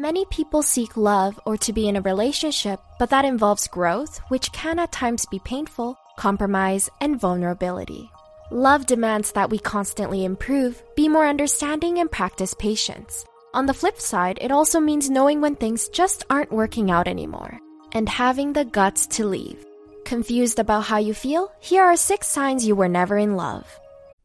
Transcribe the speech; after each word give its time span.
Many 0.00 0.24
people 0.30 0.62
seek 0.62 0.96
love 0.96 1.38
or 1.44 1.58
to 1.58 1.74
be 1.74 1.86
in 1.86 1.94
a 1.94 2.00
relationship, 2.00 2.80
but 2.98 3.10
that 3.10 3.26
involves 3.26 3.68
growth, 3.68 4.18
which 4.28 4.50
can 4.52 4.78
at 4.78 4.92
times 4.92 5.26
be 5.26 5.40
painful, 5.40 5.94
compromise, 6.16 6.88
and 7.02 7.20
vulnerability. 7.20 8.10
Love 8.50 8.86
demands 8.86 9.32
that 9.32 9.50
we 9.50 9.58
constantly 9.58 10.24
improve, 10.24 10.82
be 10.96 11.06
more 11.06 11.26
understanding, 11.26 11.98
and 11.98 12.10
practice 12.10 12.54
patience. 12.54 13.26
On 13.52 13.66
the 13.66 13.74
flip 13.74 14.00
side, 14.00 14.38
it 14.40 14.50
also 14.50 14.80
means 14.80 15.10
knowing 15.10 15.42
when 15.42 15.54
things 15.54 15.90
just 15.90 16.24
aren't 16.30 16.50
working 16.50 16.90
out 16.90 17.06
anymore 17.06 17.58
and 17.92 18.08
having 18.08 18.54
the 18.54 18.64
guts 18.64 19.06
to 19.18 19.26
leave. 19.26 19.66
Confused 20.06 20.58
about 20.58 20.84
how 20.84 20.96
you 20.96 21.12
feel? 21.12 21.52
Here 21.60 21.82
are 21.82 21.94
six 21.94 22.26
signs 22.26 22.66
you 22.66 22.74
were 22.74 22.88
never 22.88 23.18
in 23.18 23.36
love. 23.36 23.68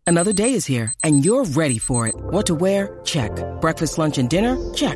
Another 0.07 0.31
day 0.31 0.53
is 0.53 0.65
here, 0.65 0.93
and 1.03 1.25
you're 1.25 1.43
ready 1.43 1.79
for 1.79 2.07
it. 2.07 2.15
What 2.15 2.45
to 2.45 2.55
wear? 2.55 2.97
Check. 3.03 3.31
Breakfast, 3.59 3.97
lunch, 3.97 4.17
and 4.17 4.29
dinner? 4.29 4.55
Check. 4.73 4.95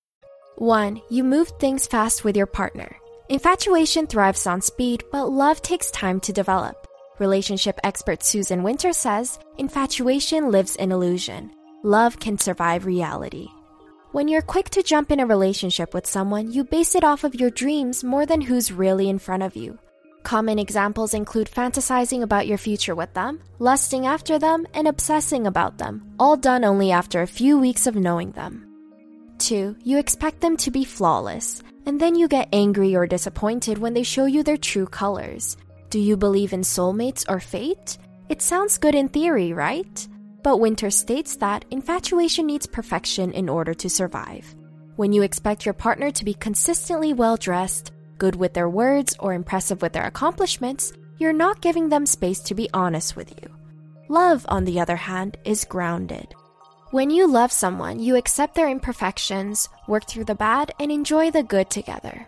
1. 0.61 1.01
You 1.09 1.23
move 1.23 1.47
things 1.57 1.87
fast 1.87 2.23
with 2.23 2.37
your 2.37 2.45
partner. 2.45 2.95
Infatuation 3.29 4.05
thrives 4.05 4.45
on 4.45 4.61
speed, 4.61 5.03
but 5.11 5.25
love 5.25 5.59
takes 5.63 5.89
time 5.89 6.19
to 6.19 6.31
develop. 6.31 6.85
Relationship 7.17 7.79
expert 7.83 8.21
Susan 8.21 8.61
Winter 8.61 8.93
says 8.93 9.39
infatuation 9.57 10.51
lives 10.51 10.75
in 10.75 10.91
illusion. 10.91 11.49
Love 11.81 12.19
can 12.19 12.37
survive 12.37 12.85
reality. 12.85 13.47
When 14.11 14.27
you're 14.27 14.43
quick 14.43 14.69
to 14.71 14.83
jump 14.83 15.11
in 15.11 15.19
a 15.19 15.25
relationship 15.25 15.95
with 15.95 16.05
someone, 16.05 16.51
you 16.51 16.63
base 16.63 16.93
it 16.93 17.03
off 17.03 17.23
of 17.23 17.33
your 17.33 17.49
dreams 17.49 18.03
more 18.03 18.27
than 18.27 18.41
who's 18.41 18.71
really 18.71 19.09
in 19.09 19.17
front 19.17 19.41
of 19.41 19.55
you. 19.55 19.79
Common 20.21 20.59
examples 20.59 21.15
include 21.15 21.49
fantasizing 21.49 22.21
about 22.21 22.45
your 22.45 22.59
future 22.59 22.93
with 22.93 23.11
them, 23.15 23.41
lusting 23.57 24.05
after 24.05 24.37
them, 24.37 24.67
and 24.75 24.87
obsessing 24.87 25.47
about 25.47 25.79
them, 25.79 26.13
all 26.19 26.37
done 26.37 26.63
only 26.63 26.91
after 26.91 27.23
a 27.23 27.35
few 27.39 27.57
weeks 27.57 27.87
of 27.87 27.95
knowing 27.95 28.29
them. 28.33 28.70
2. 29.41 29.75
You 29.83 29.97
expect 29.97 30.39
them 30.39 30.55
to 30.57 30.71
be 30.71 30.85
flawless, 30.85 31.63
and 31.85 31.99
then 31.99 32.15
you 32.15 32.27
get 32.27 32.49
angry 32.53 32.95
or 32.95 33.07
disappointed 33.07 33.79
when 33.79 33.93
they 33.93 34.03
show 34.03 34.25
you 34.25 34.43
their 34.43 34.57
true 34.57 34.85
colors. 34.85 35.57
Do 35.89 35.99
you 35.99 36.15
believe 36.15 36.53
in 36.53 36.61
soulmates 36.61 37.25
or 37.27 37.39
fate? 37.39 37.97
It 38.29 38.41
sounds 38.41 38.77
good 38.77 38.93
in 38.93 39.09
theory, 39.09 39.51
right? 39.51 40.07
But 40.43 40.59
Winter 40.59 40.91
states 40.91 41.35
that 41.37 41.65
infatuation 41.71 42.45
needs 42.45 42.67
perfection 42.67 43.31
in 43.31 43.49
order 43.49 43.73
to 43.73 43.89
survive. 43.89 44.55
When 44.95 45.11
you 45.11 45.23
expect 45.23 45.65
your 45.65 45.73
partner 45.73 46.11
to 46.11 46.25
be 46.25 46.35
consistently 46.35 47.13
well 47.13 47.35
dressed, 47.35 47.91
good 48.19 48.35
with 48.35 48.53
their 48.53 48.69
words, 48.69 49.15
or 49.19 49.33
impressive 49.33 49.81
with 49.81 49.93
their 49.93 50.05
accomplishments, 50.05 50.93
you're 51.17 51.33
not 51.33 51.61
giving 51.61 51.89
them 51.89 52.05
space 52.05 52.39
to 52.41 52.55
be 52.55 52.69
honest 52.73 53.15
with 53.15 53.31
you. 53.41 53.49
Love, 54.07 54.45
on 54.49 54.65
the 54.65 54.79
other 54.79 54.97
hand, 54.97 55.37
is 55.45 55.65
grounded. 55.65 56.35
When 56.91 57.09
you 57.09 57.25
love 57.25 57.53
someone, 57.53 57.99
you 57.99 58.17
accept 58.17 58.53
their 58.53 58.67
imperfections, 58.67 59.69
work 59.87 60.05
through 60.07 60.25
the 60.25 60.35
bad, 60.35 60.73
and 60.77 60.91
enjoy 60.91 61.31
the 61.31 61.41
good 61.41 61.69
together. 61.69 62.27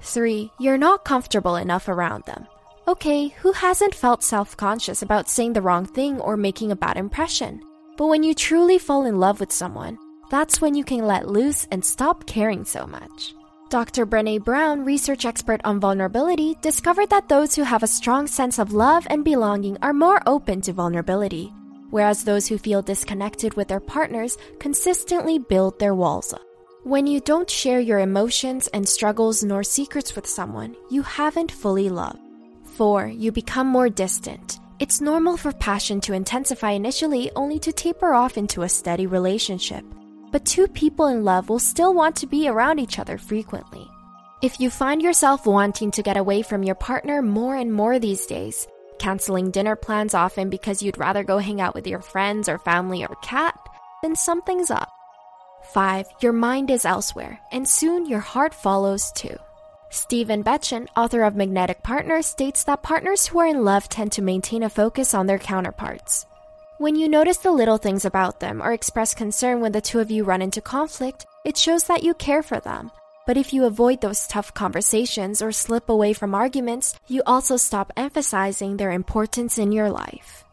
3. 0.00 0.50
You're 0.58 0.78
not 0.78 1.04
comfortable 1.04 1.56
enough 1.56 1.86
around 1.86 2.24
them. 2.24 2.46
Okay, 2.88 3.28
who 3.28 3.52
hasn't 3.52 3.94
felt 3.94 4.22
self 4.22 4.56
conscious 4.56 5.02
about 5.02 5.28
saying 5.28 5.52
the 5.52 5.60
wrong 5.60 5.84
thing 5.84 6.18
or 6.18 6.38
making 6.38 6.72
a 6.72 6.76
bad 6.76 6.96
impression? 6.96 7.60
But 7.98 8.06
when 8.06 8.22
you 8.22 8.34
truly 8.34 8.78
fall 8.78 9.04
in 9.04 9.20
love 9.20 9.38
with 9.38 9.52
someone, 9.52 9.98
that's 10.30 10.62
when 10.62 10.74
you 10.74 10.82
can 10.82 11.06
let 11.06 11.28
loose 11.28 11.66
and 11.70 11.84
stop 11.84 12.24
caring 12.24 12.64
so 12.64 12.86
much. 12.86 13.34
Dr. 13.68 14.06
Brene 14.06 14.42
Brown, 14.42 14.82
research 14.82 15.26
expert 15.26 15.60
on 15.62 15.78
vulnerability, 15.78 16.56
discovered 16.62 17.10
that 17.10 17.28
those 17.28 17.54
who 17.54 17.64
have 17.64 17.82
a 17.82 17.86
strong 17.86 18.26
sense 18.26 18.58
of 18.58 18.72
love 18.72 19.06
and 19.10 19.24
belonging 19.24 19.76
are 19.82 19.92
more 19.92 20.22
open 20.26 20.62
to 20.62 20.72
vulnerability, 20.72 21.52
whereas 21.94 22.24
those 22.24 22.48
who 22.48 22.58
feel 22.58 22.82
disconnected 22.82 23.54
with 23.54 23.68
their 23.68 23.78
partners 23.78 24.36
consistently 24.58 25.38
build 25.38 25.78
their 25.78 25.94
walls 25.94 26.32
up. 26.32 26.42
When 26.82 27.06
you 27.06 27.20
don't 27.20 27.48
share 27.48 27.78
your 27.78 28.00
emotions 28.00 28.66
and 28.74 28.88
struggles 28.88 29.44
nor 29.44 29.62
secrets 29.62 30.16
with 30.16 30.26
someone, 30.26 30.74
you 30.90 31.02
haven't 31.02 31.52
fully 31.52 31.88
loved. 31.88 32.18
4. 32.64 33.06
You 33.06 33.30
become 33.30 33.68
more 33.68 33.88
distant. 33.88 34.58
It's 34.80 35.00
normal 35.00 35.36
for 35.36 35.52
passion 35.52 36.00
to 36.00 36.14
intensify 36.14 36.72
initially 36.72 37.30
only 37.36 37.60
to 37.60 37.72
taper 37.72 38.12
off 38.12 38.36
into 38.36 38.62
a 38.62 38.68
steady 38.68 39.06
relationship. 39.06 39.84
But 40.32 40.44
two 40.44 40.66
people 40.66 41.06
in 41.06 41.22
love 41.22 41.48
will 41.48 41.60
still 41.60 41.94
want 41.94 42.16
to 42.16 42.26
be 42.26 42.48
around 42.48 42.80
each 42.80 42.98
other 42.98 43.18
frequently. 43.18 43.88
If 44.42 44.58
you 44.58 44.68
find 44.68 45.00
yourself 45.00 45.46
wanting 45.46 45.92
to 45.92 46.02
get 46.02 46.16
away 46.16 46.42
from 46.42 46.64
your 46.64 46.74
partner 46.74 47.22
more 47.22 47.54
and 47.54 47.72
more 47.72 48.00
these 48.00 48.26
days, 48.26 48.66
canceling 48.98 49.50
dinner 49.50 49.76
plans 49.76 50.14
often 50.14 50.50
because 50.50 50.82
you'd 50.82 50.98
rather 50.98 51.22
go 51.22 51.38
hang 51.38 51.60
out 51.60 51.74
with 51.74 51.86
your 51.86 52.00
friends 52.00 52.48
or 52.48 52.58
family 52.58 53.04
or 53.04 53.16
cat, 53.22 53.58
then 54.02 54.16
something's 54.16 54.70
up. 54.70 54.90
5. 55.72 56.06
Your 56.20 56.32
mind 56.32 56.70
is 56.70 56.84
elsewhere, 56.84 57.40
and 57.50 57.68
soon 57.68 58.06
your 58.06 58.20
heart 58.20 58.54
follows 58.54 59.10
too. 59.12 59.36
Stephen 59.90 60.42
Betchen, 60.42 60.88
author 60.96 61.22
of 61.22 61.36
Magnetic 61.36 61.82
Partners, 61.82 62.26
states 62.26 62.64
that 62.64 62.82
partners 62.82 63.26
who 63.26 63.38
are 63.38 63.46
in 63.46 63.64
love 63.64 63.88
tend 63.88 64.12
to 64.12 64.22
maintain 64.22 64.64
a 64.64 64.68
focus 64.68 65.14
on 65.14 65.26
their 65.26 65.38
counterparts. 65.38 66.26
When 66.78 66.96
you 66.96 67.08
notice 67.08 67.36
the 67.38 67.52
little 67.52 67.78
things 67.78 68.04
about 68.04 68.40
them 68.40 68.60
or 68.60 68.72
express 68.72 69.14
concern 69.14 69.60
when 69.60 69.70
the 69.70 69.80
two 69.80 70.00
of 70.00 70.10
you 70.10 70.24
run 70.24 70.42
into 70.42 70.60
conflict, 70.60 71.26
it 71.44 71.56
shows 71.56 71.84
that 71.84 72.02
you 72.02 72.12
care 72.14 72.42
for 72.42 72.58
them. 72.58 72.90
But 73.26 73.36
if 73.36 73.52
you 73.52 73.64
avoid 73.64 74.00
those 74.00 74.26
tough 74.26 74.52
conversations 74.52 75.40
or 75.40 75.50
slip 75.50 75.88
away 75.88 76.12
from 76.12 76.34
arguments, 76.34 76.98
you 77.08 77.22
also 77.26 77.56
stop 77.56 77.92
emphasizing 77.96 78.76
their 78.76 78.92
importance 78.92 79.58
in 79.58 79.72
your 79.72 79.90
life. 79.90 80.44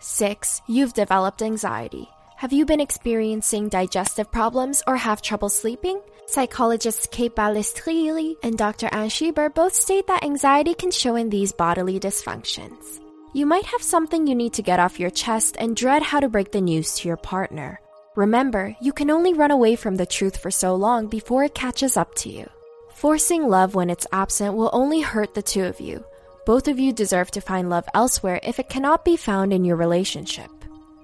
6. 0.00 0.62
You've 0.68 0.94
developed 0.94 1.42
anxiety. 1.42 2.08
Have 2.36 2.52
you 2.52 2.64
been 2.64 2.80
experiencing 2.80 3.68
digestive 3.68 4.30
problems 4.30 4.82
or 4.86 4.96
have 4.96 5.20
trouble 5.20 5.48
sleeping? 5.48 6.00
Psychologists 6.26 7.08
Kate 7.10 7.34
Balistrieri 7.34 8.36
and 8.42 8.56
Dr. 8.56 8.88
Anne 8.92 9.10
Schieber 9.10 9.52
both 9.52 9.74
state 9.74 10.06
that 10.06 10.22
anxiety 10.22 10.74
can 10.74 10.90
show 10.90 11.16
in 11.16 11.28
these 11.28 11.52
bodily 11.52 11.98
dysfunctions. 11.98 13.00
You 13.34 13.44
might 13.44 13.66
have 13.66 13.82
something 13.82 14.26
you 14.26 14.34
need 14.34 14.54
to 14.54 14.62
get 14.62 14.80
off 14.80 15.00
your 15.00 15.10
chest 15.10 15.56
and 15.58 15.76
dread 15.76 16.02
how 16.02 16.20
to 16.20 16.28
break 16.28 16.52
the 16.52 16.60
news 16.60 16.94
to 16.98 17.08
your 17.08 17.16
partner. 17.16 17.80
Remember, 18.20 18.76
you 18.82 18.92
can 18.92 19.10
only 19.10 19.32
run 19.32 19.50
away 19.50 19.76
from 19.76 19.96
the 19.96 20.04
truth 20.04 20.36
for 20.36 20.50
so 20.50 20.74
long 20.74 21.06
before 21.06 21.42
it 21.44 21.54
catches 21.54 21.96
up 21.96 22.14
to 22.16 22.28
you. 22.28 22.46
Forcing 22.92 23.48
love 23.48 23.74
when 23.74 23.88
it's 23.88 24.06
absent 24.12 24.52
will 24.52 24.68
only 24.74 25.00
hurt 25.00 25.32
the 25.32 25.40
two 25.40 25.64
of 25.64 25.80
you. 25.80 26.04
Both 26.44 26.68
of 26.68 26.78
you 26.78 26.92
deserve 26.92 27.30
to 27.30 27.40
find 27.40 27.70
love 27.70 27.88
elsewhere 27.94 28.38
if 28.42 28.58
it 28.58 28.68
cannot 28.68 29.06
be 29.06 29.16
found 29.16 29.54
in 29.54 29.64
your 29.64 29.76
relationship. 29.76 30.50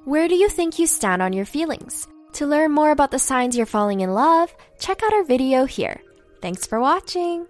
Where 0.05 0.29
do 0.29 0.35
you 0.35 0.51
think 0.51 0.79
you 0.79 0.87
stand 0.87 1.23
on 1.23 1.33
your 1.33 1.47
feelings? 1.47 2.07
To 2.35 2.47
learn 2.47 2.73
more 2.73 2.91
about 2.91 3.13
the 3.13 3.19
signs 3.19 3.57
you're 3.57 3.65
falling 3.65 4.03
in 4.03 4.13
love, 4.13 4.55
check 4.79 5.03
out 5.03 5.15
our 5.15 5.25
video 5.25 5.65
here. 5.65 6.03
Thanks 6.43 6.67
for 6.67 6.79
watching! 6.81 7.47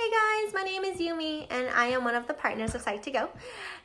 Hey 0.00 0.10
guys, 0.10 0.54
my 0.54 0.62
name 0.62 0.84
is 0.84 1.00
Yumi 1.00 1.48
and 1.50 1.68
I 1.70 1.86
am 1.86 2.04
one 2.04 2.14
of 2.14 2.28
the 2.28 2.32
partners 2.32 2.72
of 2.76 2.84
Psych2Go. 2.84 3.30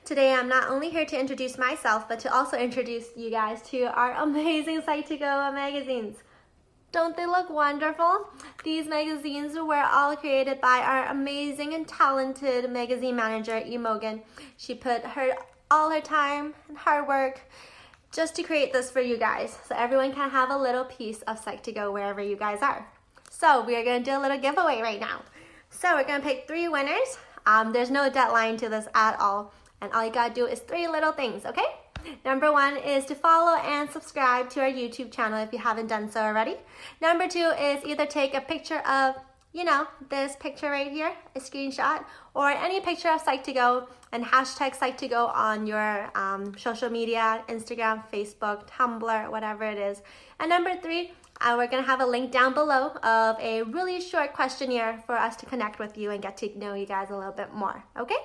Today 0.06 0.32
I'm 0.32 0.48
not 0.48 0.70
only 0.70 0.92
here 0.92 1.08
to 1.08 1.20
introduce 1.20 1.58
myself, 1.58 2.08
but 2.08 2.20
to 2.20 2.32
also 2.32 2.56
introduce 2.56 3.08
you 3.18 3.32
guys 3.32 3.64
to 3.72 3.86
our 3.86 4.14
amazing 4.22 4.84
Psych2Go 4.84 5.52
magazines. 5.56 6.18
Don't 6.92 7.18
they 7.18 7.26
look 7.26 7.50
wonderful? 7.50 8.30
These 8.64 8.86
magazines 8.86 9.58
were 9.58 9.84
all 9.92 10.16
created 10.16 10.62
by 10.62 10.82
our 10.82 11.08
amazing 11.08 11.74
and 11.74 11.88
talented 11.88 12.70
magazine 12.70 13.16
manager, 13.16 13.58
Imogen. 13.58 14.22
She 14.56 14.76
put 14.76 15.04
her 15.04 15.36
all 15.72 15.90
her 15.90 16.02
time 16.02 16.54
and 16.68 16.78
hard 16.78 17.08
work 17.08 17.42
just 18.12 18.36
to 18.36 18.44
create 18.44 18.72
this 18.72 18.92
for 18.92 19.02
you 19.02 19.18
guys 19.18 19.58
so 19.68 19.74
everyone 19.76 20.14
can 20.14 20.30
have 20.30 20.52
a 20.52 20.58
little 20.58 20.86
piece 20.86 21.24
of 21.24 21.44
Psych2Go 21.44 21.92
wherever 21.92 22.22
you 22.22 22.36
guys 22.36 22.62
are. 22.62 22.88
So 23.32 23.66
we 23.66 23.76
are 23.76 23.84
gonna 23.84 24.00
do 24.00 24.16
a 24.16 24.22
little 24.22 24.38
giveaway 24.38 24.80
right 24.80 25.00
now. 25.00 25.24
So 25.80 25.96
we're 25.96 26.06
gonna 26.06 26.24
pick 26.24 26.48
three 26.48 26.68
winners. 26.68 27.18
Um, 27.46 27.74
there's 27.74 27.92
no 27.92 28.10
deadline 28.10 28.58
to 28.58 28.70
this 28.70 28.88
at 28.94 29.20
all. 29.20 29.52
And 29.82 29.92
all 29.92 30.06
you 30.06 30.12
gotta 30.12 30.34
do 30.34 30.46
is 30.46 30.60
three 30.60 30.88
little 30.88 31.12
things, 31.12 31.46
okay? 31.46 31.66
Number 32.24 32.52
one 32.52 32.78
is 32.78 33.06
to 33.06 33.16
follow 33.16 33.58
and 33.60 33.90
subscribe 33.90 34.50
to 34.52 34.62
our 34.62 34.70
YouTube 34.70 35.12
channel 35.12 35.40
if 35.40 35.52
you 35.52 35.60
haven't 35.60 35.88
done 35.88 36.10
so 36.10 36.22
already. 36.22 36.56
Number 37.02 37.28
two 37.28 37.52
is 37.60 37.84
either 37.86 38.06
take 38.06 38.34
a 38.34 38.42
picture 38.42 38.80
of, 38.80 39.16
you 39.54 39.64
know, 39.64 39.88
this 40.10 40.36
picture 40.36 40.72
right 40.72 40.92
here, 40.92 41.14
a 41.36 41.40
screenshot, 41.40 42.04
or 42.34 42.50
any 42.50 42.82
picture 42.82 43.10
of 43.10 43.24
Psych2Go 43.24 43.88
and 44.12 44.26
hashtag 44.26 44.76
Psych2Go 44.76 45.34
on 45.34 45.68
your 45.68 46.10
um, 46.18 46.58
social 46.58 46.90
media, 46.90 47.44
Instagram, 47.48 48.04
Facebook, 48.12 48.68
Tumblr, 48.68 49.30
whatever 49.30 49.64
it 49.64 49.78
is. 49.78 50.02
And 50.40 50.50
number 50.50 50.76
three, 50.76 51.14
uh, 51.40 51.54
we're 51.56 51.68
gonna 51.68 51.84
have 51.84 52.02
a 52.02 52.06
link 52.06 52.32
down 52.32 52.56
below 52.56 52.94
of 53.04 53.40
a 53.40 53.62
really 53.64 54.02
short 54.02 54.34
questionnaire 54.34 55.04
for 55.06 55.16
us 55.16 55.36
to 55.38 55.46
connect 55.46 55.78
with 55.78 55.98
you 55.98 56.10
and 56.10 56.22
get 56.22 56.36
to 56.38 56.58
know 56.58 56.74
you 56.74 56.88
guys 56.88 57.12
a 57.12 57.16
little 57.16 57.32
bit 57.32 57.54
more, 57.54 57.84
okay? 57.98 58.18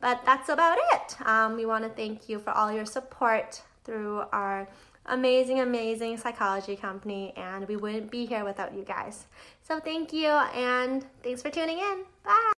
But 0.00 0.22
that's 0.26 0.48
about 0.48 0.78
it. 0.92 1.16
Um, 1.26 1.56
we 1.56 1.66
want 1.66 1.84
to 1.84 1.90
thank 1.90 2.28
you 2.28 2.40
for 2.40 2.50
all 2.50 2.72
your 2.72 2.84
support 2.84 3.62
through 3.84 4.24
our 4.32 4.68
amazing, 5.06 5.60
amazing 5.60 6.16
psychology 6.16 6.76
company, 6.76 7.32
and 7.36 7.66
we 7.68 7.76
wouldn't 7.76 8.10
be 8.10 8.26
here 8.26 8.44
without 8.44 8.74
you 8.74 8.82
guys. 8.82 9.26
So 9.62 9.80
thank 9.80 10.12
you, 10.12 10.28
and 10.28 11.04
thanks 11.22 11.42
for 11.42 11.50
tuning 11.50 11.78
in. 11.78 12.04
Bye. 12.24 12.53